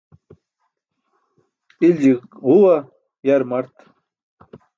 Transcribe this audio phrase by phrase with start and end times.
[1.87, 2.13] Ilji
[2.43, 2.75] ġuwa,
[3.27, 3.75] yar mart.